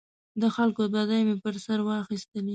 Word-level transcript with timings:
د 0.41 0.43
خلکو 0.55 0.81
بدۍ 0.93 1.21
مې 1.27 1.35
پر 1.43 1.55
سر 1.65 1.79
واخیستلې. 1.83 2.49